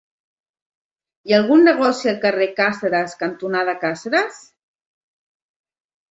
Hi 1.25 1.33
ha 1.33 1.41
algun 1.41 1.65
negoci 1.67 2.09
al 2.11 2.15
carrer 2.23 2.47
Càceres 2.59 3.13
cantonada 3.19 3.75
Càceres? 3.83 4.41